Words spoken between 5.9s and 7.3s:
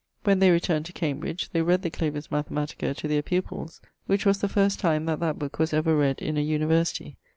read in a university.